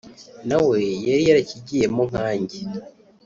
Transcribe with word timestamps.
nawe 0.47 0.79
yari 1.07 1.23
yarakigiyemo 1.27 2.01
nkanjye 2.09 2.59